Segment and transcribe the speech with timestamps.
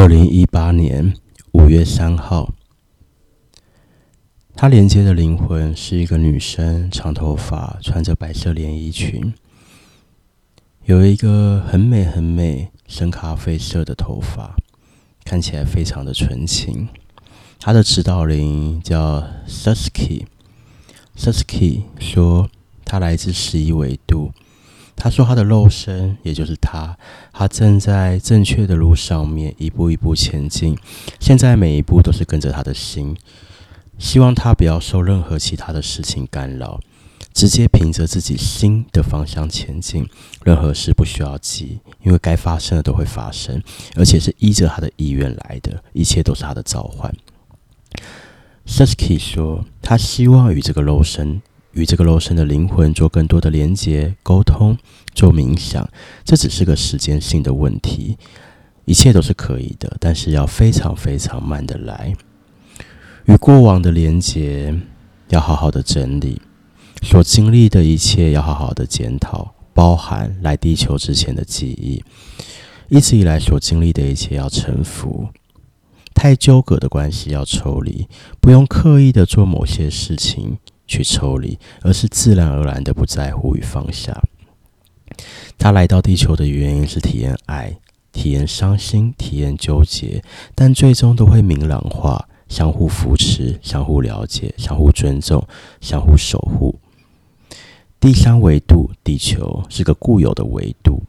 [0.00, 1.12] 二零一八年
[1.52, 2.54] 五月三号，
[4.56, 9.34] 他连接的灵魂是一个女生，长头发，穿着白色连衣裙，
[10.86, 14.56] 有一个很美很美深咖啡色的头发，
[15.22, 16.88] 看起来非常的纯情。
[17.58, 22.48] 他的指导灵叫 Suski，Suski 说
[22.86, 24.32] 他来自十一维度。
[25.02, 26.94] 他说：“他的肉身，也就是他，
[27.32, 30.76] 他正在正确的路上面一步一步前进。
[31.18, 33.16] 现在每一步都是跟着他的心，
[33.98, 36.78] 希望他不要受任何其他的事情干扰，
[37.32, 40.06] 直接凭着自己心的方向前进。
[40.44, 43.62] 任何事不需要急，因为该发生的都会发生，
[43.96, 47.10] 而且是依着他的意愿来的，一切都是他的召唤。”
[48.68, 51.40] Suski 说：“他希望与这个肉身。”
[51.72, 54.76] 与这个肉身的灵魂做更多的连接、沟通、
[55.14, 55.88] 做冥想，
[56.24, 58.16] 这只是个时间性的问题，
[58.84, 62.12] 一切都是可以的，但是要非常非常慢的来。
[63.26, 64.74] 与过往的连接
[65.28, 66.42] 要好好的整理，
[67.02, 72.02] 所经历的一切要好好的检讨，包含来地球之前的记忆，
[72.88, 75.28] 一直以来所经历的一切要臣服，
[76.12, 78.08] 太纠葛的关系要抽离，
[78.40, 80.58] 不用刻意的做某些事情。
[80.90, 84.12] 去抽离，而是自然而然的不在乎与放下。
[85.56, 87.78] 他来到地球的原因是体验爱，
[88.10, 90.20] 体验伤心，体验纠结，
[90.52, 95.46] 但最终都会明朗化，相互扶持，相互了解，相互尊重，
[95.80, 96.74] 相互守护。
[98.00, 101.00] 第三维度，地球是个固有的维度，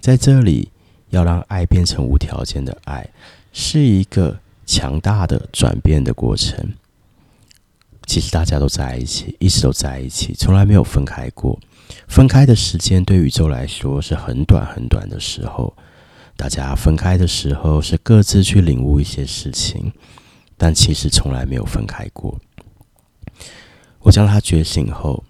[0.00, 0.70] 在这里
[1.10, 3.08] 要让爱变成无条件的爱，
[3.52, 6.72] 是一个强大的转变的过程。
[8.10, 11.56] 其实大家都在一起，一直都在一起，从来没有分开过。
[12.08, 15.72] 分开的时间对宇宙来说是很短很短的时候。
[16.36, 19.92] 大家分开的时候是各自去领悟一些事情，
[20.56, 22.36] 但其实从来没有分开过。
[24.00, 25.22] 我将他觉醒后，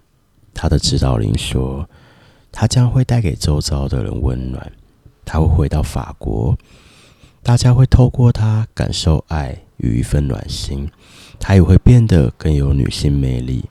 [0.54, 1.86] 他的指导灵说，
[2.50, 4.72] 他将会带给周遭的人温暖。
[5.26, 6.56] 他会回到法国，
[7.42, 10.90] 大家会透过它感受爱与一份暖心。
[11.38, 13.64] 她也会变得更有女性魅力，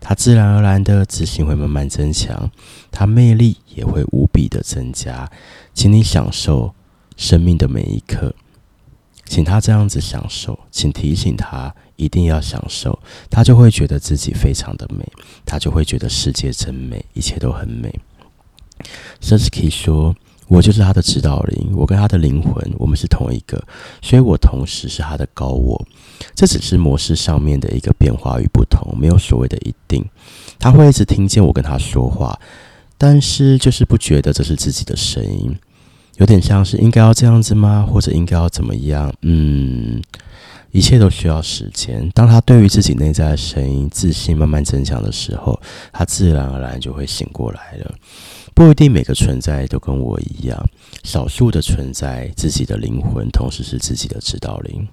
[0.00, 2.50] 她自然而然的自信会慢慢增强，
[2.92, 5.28] 她魅力也会无比的增加。
[5.74, 6.72] 请你享受
[7.16, 8.32] 生命的每一刻，
[9.24, 12.96] 请她这样子享受，请提醒她一定要享受，
[13.28, 15.04] 她就会觉得自己非常的美，
[15.44, 17.92] 她就会觉得世界真美，一切都很美。
[19.20, 20.14] Susky 说。
[20.48, 23.62] 我就是他的指导灵，我跟他的灵魂，我们是同一个，
[24.00, 25.84] 所以我同时是他的高我。
[26.34, 30.04] 这只是模式上面的一个变化与不同，没有所谓的一定。
[30.58, 32.38] 他会一直听见我跟他说话，
[32.96, 35.54] 但是就是不觉得这是自己的声音，
[36.16, 37.86] 有点像是应该要这样子吗？
[37.86, 39.12] 或者应该要怎么样？
[39.22, 40.00] 嗯，
[40.76, 42.06] 一切都需要时间。
[42.10, 45.58] 当他对于自己内在的声音自信慢慢增强的时候，
[45.90, 47.94] 他自然而然就会醒过来了。
[48.54, 50.68] 不一定每个存在都跟我一样，
[51.02, 54.86] 少数的存在，自己的灵魂同时是自己的指导灵。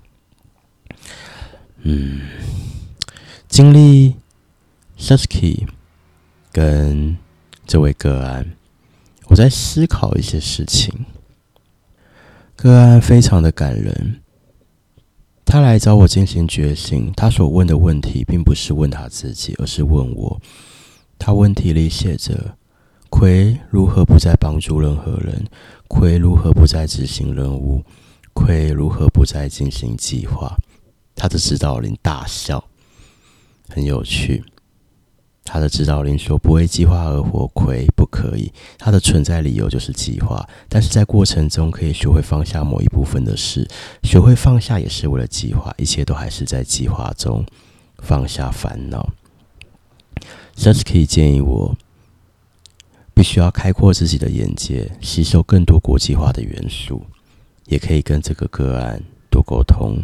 [1.81, 2.21] 嗯，
[3.49, 4.15] 经历
[4.97, 5.67] Susky
[6.53, 7.17] 跟
[7.67, 8.53] 这位个案，
[9.25, 11.05] 我在思考一些事情。
[12.55, 14.21] 个案非常的感人，
[15.53, 20.41] 他来找我进行觉醒，他所问的问题并不是问他自己，而是问我。
[21.19, 22.57] 他问题里写着。
[23.07, 25.45] 葵如何不再帮助任何人？
[25.87, 27.83] 葵如何不再执行任务？
[28.33, 30.57] 葵如何不再进行计划？
[31.13, 32.67] 他的指导灵大笑，
[33.69, 34.43] 很有趣。
[35.53, 38.51] 他的指导灵说：“不为计划而活，亏不可以。
[38.79, 43.69] 他的存在理由就是计划，但是在过程中可以学会放下某一部分的事，
[44.01, 47.45] 学会放下也是为了计划，一切都还是在计划中，
[47.99, 49.07] 放下烦恼。”
[50.57, 51.77] 甚至可以建议我。
[53.13, 57.05] 必须要开阔自己的眼界，吸收更多国际化的元素，
[57.67, 58.99] 也可以跟这个个案
[59.29, 60.03] 多沟通。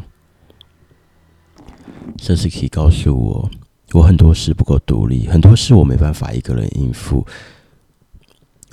[2.17, 3.49] 这是可以告诉我，
[3.93, 7.25] 我很多事不够独立，很多事我没办法一个人应付。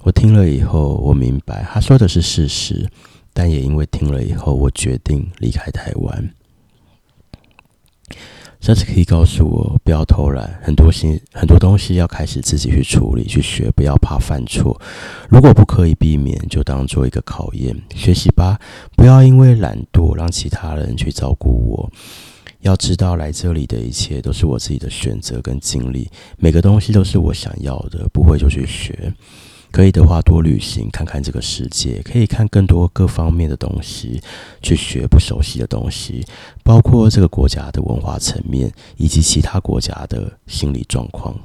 [0.03, 2.89] 我听了以后，我明白他说的是事实，
[3.33, 6.31] 但也因为听了以后，我决定离开台湾。
[8.59, 14.81] 这次可以告诉我，不要偷懒，很多心很多东西要开始自己去处理、去学，不要怕犯错。
[15.29, 18.59] 如果不可以避免，就当做一个考验，学习吧。
[18.97, 21.91] 不要因为懒惰让其他人去照顾我。
[22.67, 29.15] 要知道，来这里的一切都是我自己的选择跟经历，每个东西都是我想要的，不会就去学。
[29.71, 34.21] 可以的话多旅行，看看这个世界，可以看更多各方面的东西，
[34.63, 36.25] 去学不熟悉的东西，
[36.65, 41.39] 包括这个国家的文化层面，以及其他国家的心理状况。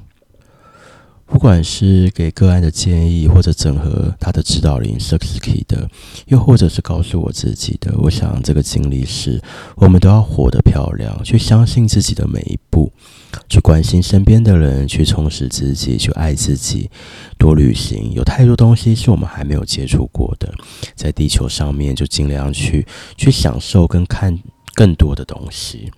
[1.32, 5.90] 不管是给个案的建议，或者整合他的指导灵 Sukiki 的，
[6.28, 9.42] 又或者是告诉我自己的，我想这个经历是，
[9.78, 12.92] 我们都要活得漂亮，去相信自己的每一步，
[13.48, 16.92] 去关心身边的人，去充实自己，去爱自己，
[17.40, 18.12] 多旅行。
[18.12, 20.54] 有太多东西是我们还没有接触过的，
[20.96, 22.86] 在地球上面就尽量去
[23.16, 24.38] 去享受跟看
[24.76, 25.90] 更多的东西。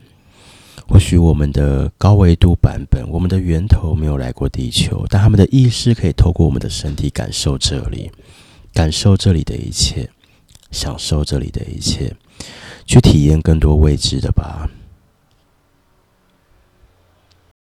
[0.93, 8.11] 或许我们的高维度版本，我们的源头没有来过地球，但他们的意识可以透过我们的身体感受这里，
[8.75, 10.07] 感受这里的一切，
[10.69, 12.15] 享受这里的一切，
[12.85, 14.69] 去体验更多未知的吧。